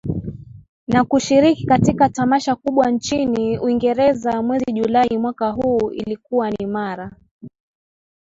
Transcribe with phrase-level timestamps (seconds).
[0.87, 7.11] na kushiriki katika Tamasha kubwa nchini Uingereza mwezi Julai mwaka huu Ilikuwa ni mara